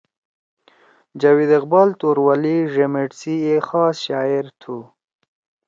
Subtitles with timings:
[1.19, 4.77] جاوید اقبال توروالی ڙیمیٹ سی اے خاص شاعر تُھو۔